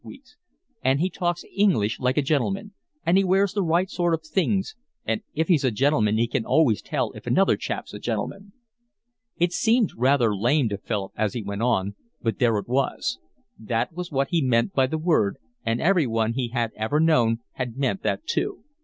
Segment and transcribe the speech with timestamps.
[0.83, 2.73] "And he talks English like a gentleman,
[3.05, 6.43] and he wears the right sort of things, and if he's a gentleman he can
[6.43, 8.51] always tell if another chap's a gentleman."
[9.37, 13.19] It seemed rather lame to Philip as he went on, but there it was:
[13.59, 17.77] that was what he meant by the word, and everyone he had ever known had
[17.77, 18.63] meant that too.